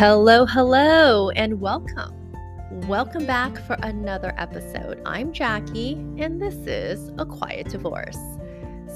[0.00, 2.14] Hello, hello, and welcome.
[2.88, 4.98] Welcome back for another episode.
[5.04, 8.16] I'm Jackie, and this is A Quiet Divorce.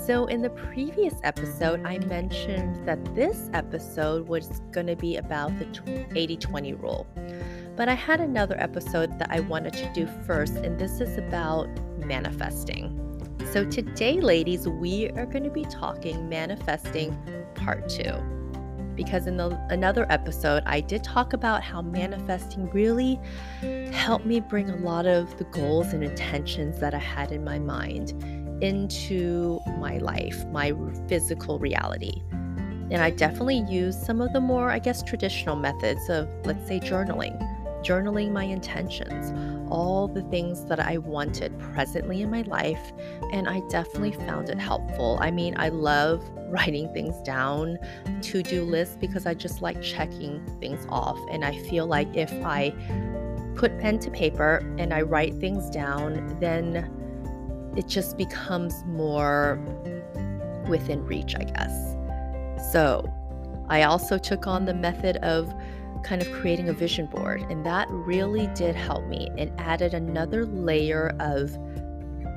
[0.06, 5.52] So, in the previous episode, I mentioned that this episode was going to be about
[5.58, 7.06] the 80 20 rule.
[7.76, 11.68] But I had another episode that I wanted to do first, and this is about
[11.98, 12.98] manifesting.
[13.52, 17.14] So, today, ladies, we are going to be talking manifesting
[17.54, 18.22] part two
[18.96, 23.20] because in the, another episode, I did talk about how manifesting really
[23.92, 27.58] helped me bring a lot of the goals and intentions that I had in my
[27.58, 28.12] mind
[28.62, 30.72] into my life, my
[31.08, 32.22] physical reality.
[32.90, 36.80] And I definitely used some of the more, I guess, traditional methods of, let's say,
[36.80, 37.38] journaling
[37.84, 39.32] journaling my intentions,
[39.70, 42.92] all the things that I wanted presently in my life,
[43.32, 45.18] and I definitely found it helpful.
[45.20, 47.78] I mean, I love writing things down,
[48.22, 51.18] to do lists, because I just like checking things off.
[51.30, 52.72] And I feel like if I
[53.54, 56.90] put pen to paper and I write things down, then
[57.76, 59.60] it just becomes more
[60.68, 61.96] within reach, I guess.
[62.72, 63.12] So
[63.68, 65.52] I also took on the method of
[66.04, 67.42] kind of creating a vision board.
[67.50, 71.56] And that really did help me and added another layer of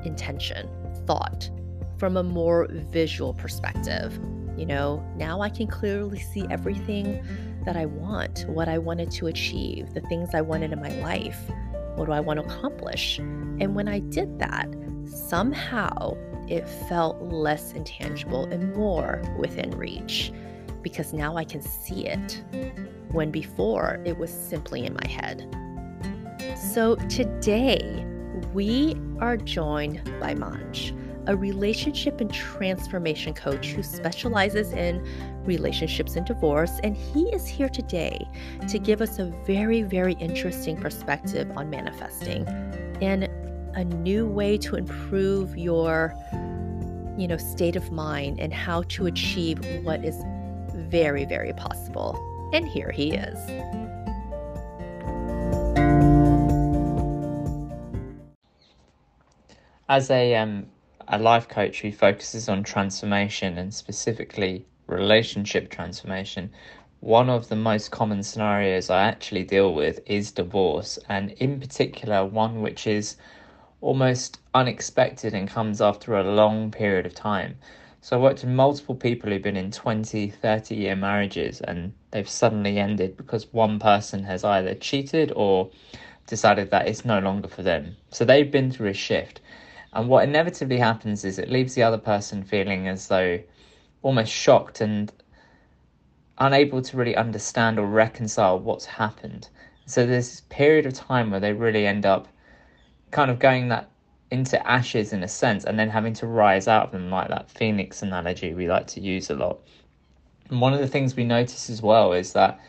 [0.06, 0.70] intention,
[1.06, 1.50] thought
[1.98, 4.20] from a more visual perspective.
[4.58, 7.24] You know, now I can clearly see everything
[7.66, 11.40] that I want, what I wanted to achieve, the things I wanted in my life.
[11.96, 13.20] What do I want to accomplish?
[13.20, 14.68] And when I did that,
[15.06, 16.16] somehow
[16.48, 20.32] it felt less intangible and more within reach
[20.82, 22.42] because now I can see it
[23.18, 25.44] when before it was simply in my head.
[26.56, 28.06] So today,
[28.54, 35.04] we are joined by Manj, a relationship and transformation coach who specializes in
[35.46, 36.80] relationships and divorce.
[36.84, 38.28] And he is here today
[38.70, 42.48] to give us a very, very interesting perspective on manifesting
[43.02, 43.24] and
[43.74, 46.14] a new way to improve your
[47.18, 50.22] you know state of mind and how to achieve what is
[50.74, 53.38] very very possible and here he is.
[59.90, 60.68] As a um,
[61.08, 66.50] a life coach who focuses on transformation and specifically relationship transformation,
[67.00, 72.26] one of the most common scenarios I actually deal with is divorce, and in particular,
[72.26, 73.16] one which is
[73.80, 77.58] almost unexpected and comes after a long period of time.
[78.08, 82.30] So I worked with multiple people who've been in 20, 30 year marriages and they've
[82.30, 85.70] suddenly ended because one person has either cheated or
[86.26, 87.98] decided that it's no longer for them.
[88.12, 89.42] So they've been through a shift.
[89.92, 93.42] And what inevitably happens is it leaves the other person feeling as though
[94.04, 95.12] almost shocked and
[96.38, 99.50] unable to really understand or reconcile what's happened.
[99.86, 102.30] So there's this period of time where they really end up
[103.12, 103.92] kind of going that
[104.32, 107.50] into ashes in a sense and then having to rise out of them like that
[107.50, 109.60] phoenix analogy we like to use a lot.
[110.50, 112.60] And one of the things we notice as well is that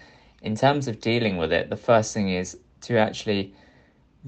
[0.42, 3.52] in terms of dealing with it the first thing is to actually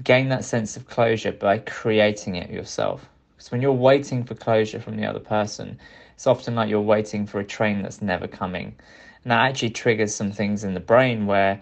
[0.03, 3.07] gain that sense of closure by creating it yourself.
[3.35, 5.79] Because when you're waiting for closure from the other person
[6.15, 8.75] it's often like you're waiting for a train that's never coming.
[9.23, 11.61] And that actually triggers some things in the brain where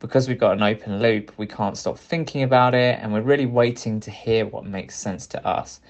[0.00, 3.46] because we've got an open loop, we can't stop thinking about it and we're really
[3.46, 5.80] waiting to hear what makes sense to us.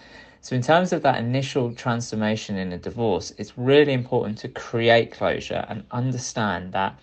[0.43, 5.13] So, in terms of that initial transformation in a divorce, it's really important to create
[5.13, 6.99] closure and understand that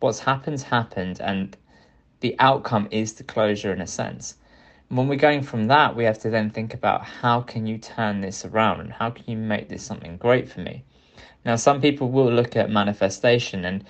[0.00, 1.56] what's happened happened and
[2.20, 4.34] the outcome is the closure in a sense.
[4.88, 7.78] And when we're going from that, we have to then think about how can you
[7.78, 10.82] turn this around and how can you make this something great for me.
[11.44, 13.84] Now, some people will look at manifestation and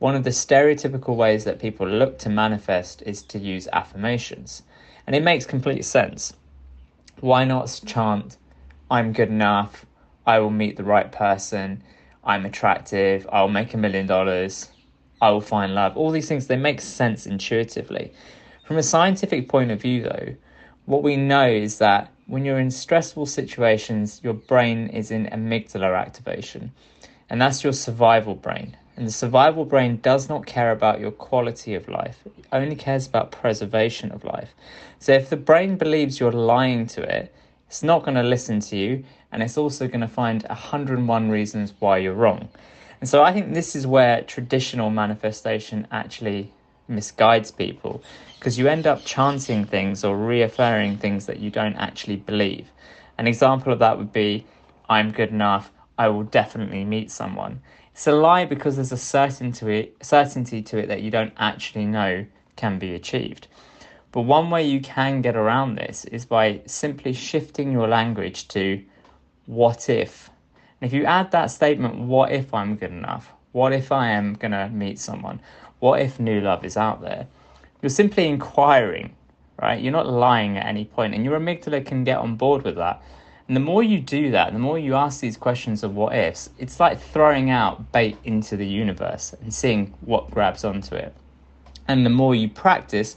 [0.00, 4.62] one of the stereotypical ways that people look to manifest is to use affirmations.
[5.06, 6.32] And it makes complete sense.
[7.20, 8.38] Why not chant,
[8.90, 9.84] I'm good enough,
[10.26, 11.82] I will meet the right person,
[12.24, 14.70] I'm attractive, I'll make a million dollars,
[15.20, 15.98] I will find love.
[15.98, 18.14] All these things, they make sense intuitively.
[18.66, 20.34] From a scientific point of view, though,
[20.86, 25.94] what we know is that when you're in stressful situations, your brain is in amygdala
[25.94, 26.72] activation,
[27.28, 28.78] and that's your survival brain.
[29.00, 33.06] And the survival brain does not care about your quality of life, it only cares
[33.06, 34.50] about preservation of life.
[34.98, 37.34] So if the brain believes you're lying to it,
[37.66, 39.02] it's not going to listen to you,
[39.32, 42.46] and it's also going to find 101 reasons why you're wrong.
[43.00, 46.52] And so I think this is where traditional manifestation actually
[46.90, 48.02] misguides people
[48.38, 52.70] because you end up chanting things or reaffirming things that you don't actually believe.
[53.16, 54.44] An example of that would be
[54.90, 57.62] I'm good enough, I will definitely meet someone.
[58.00, 62.24] It's a lie because there's a certainty certainty to it that you don't actually know
[62.56, 63.46] can be achieved.
[64.10, 68.82] But one way you can get around this is by simply shifting your language to
[69.44, 70.30] what if.
[70.80, 73.30] And if you add that statement, what if I'm good enough?
[73.52, 75.38] What if I am going to meet someone?
[75.80, 77.26] What if new love is out there?
[77.82, 79.14] You're simply inquiring,
[79.60, 79.78] right?
[79.78, 83.02] You're not lying at any point, and your amygdala can get on board with that.
[83.50, 86.50] And the more you do that, the more you ask these questions of what ifs,
[86.58, 91.12] it's like throwing out bait into the universe and seeing what grabs onto it.
[91.88, 93.16] And the more you practice,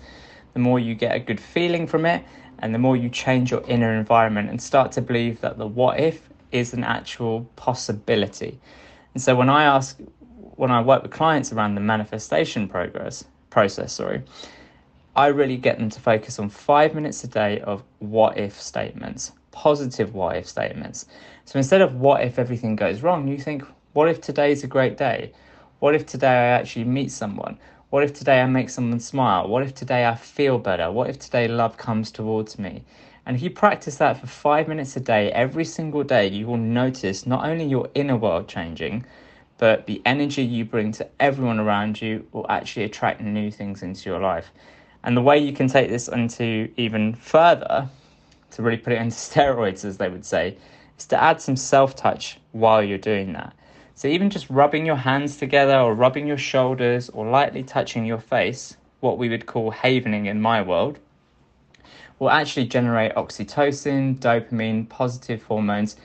[0.53, 2.25] the more you get a good feeling from it,
[2.57, 5.99] and the more you change your inner environment and start to believe that the what
[5.99, 8.59] if is an actual possibility.
[9.13, 9.99] And so when I ask,
[10.55, 14.23] when I work with clients around the manifestation progress process, sorry,
[15.15, 19.31] I really get them to focus on five minutes a day of what if statements,
[19.53, 21.05] positive what if statements.
[21.45, 23.63] So instead of what if everything goes wrong, you think,
[23.93, 25.31] what if today is a great day?
[25.79, 27.57] What if today I actually meet someone?
[27.89, 29.47] What if today I make someone smile?
[29.47, 30.91] What if today I feel better?
[30.91, 32.83] What if today love comes towards me?
[33.25, 36.57] And if you practice that for five minutes a day, every single day, you will
[36.57, 39.05] notice not only your inner world changing,
[39.59, 44.09] but the energy you bring to everyone around you will actually attract new things into
[44.09, 44.51] your life.
[45.03, 47.87] And the way you can take this into even further,
[48.53, 50.57] to really put it into steroids, as they would say,
[50.97, 53.53] is to add some self touch while you're doing that.
[53.95, 58.19] So even just rubbing your hands together or rubbing your shoulders or lightly touching your
[58.19, 60.99] face, what we would call havening in my world,
[62.19, 65.95] will actually generate oxytocin, dopamine, positive hormones,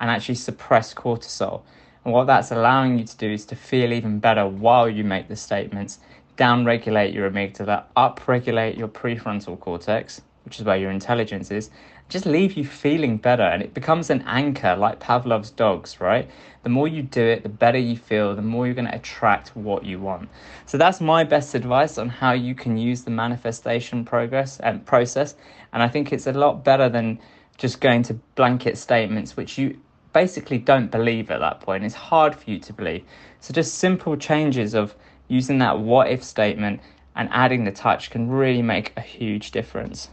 [0.00, 1.62] and actually suppress cortisol.
[2.04, 5.28] And what that's allowing you to do is to feel even better while you make
[5.28, 5.98] the statements,
[6.36, 11.70] down regulate your amygdala, up regulate your prefrontal cortex, which is where your intelligence is,
[12.08, 13.42] just leave you feeling better.
[13.42, 16.28] And it becomes an anchor like Pavlov's dogs, right?
[16.62, 19.56] The more you do it, the better you feel, the more you're going to attract
[19.56, 20.28] what you want.
[20.66, 25.34] So that's my best advice on how you can use the manifestation progress and process.
[25.72, 27.18] And I think it's a lot better than
[27.56, 29.78] just going to blanket statements, which you
[30.12, 31.84] basically don't believe at that point.
[31.84, 33.04] It's hard for you to believe.
[33.40, 34.94] So just simple changes of
[35.28, 36.80] using that what if statement
[37.16, 40.10] and adding the touch can really make a huge difference.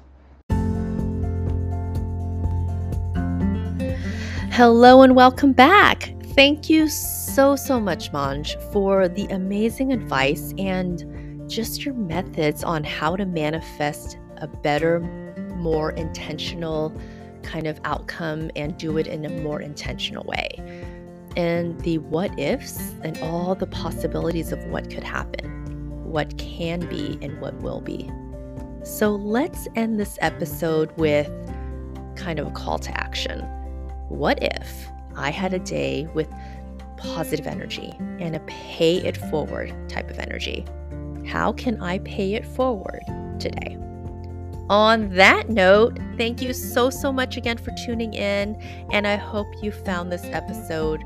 [4.60, 6.14] Hello and welcome back.
[6.36, 12.84] Thank you so, so much, Manj, for the amazing advice and just your methods on
[12.84, 15.00] how to manifest a better,
[15.56, 16.94] more intentional
[17.42, 20.50] kind of outcome and do it in a more intentional way.
[21.38, 27.18] And the what ifs and all the possibilities of what could happen, what can be,
[27.22, 28.12] and what will be.
[28.84, 31.32] So let's end this episode with
[32.18, 33.50] kind of a call to action.
[34.10, 36.28] What if I had a day with
[36.98, 40.66] positive energy and a pay it forward type of energy?
[41.26, 43.04] How can I pay it forward
[43.40, 43.78] today?
[44.70, 48.56] On that note, thank you so, so much again for tuning in,
[48.92, 51.04] and I hope you found this episode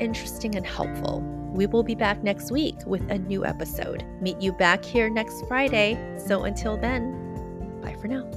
[0.00, 1.20] interesting and helpful.
[1.52, 4.04] We will be back next week with a new episode.
[4.20, 5.98] Meet you back here next Friday.
[6.26, 8.28] So until then, bye for now.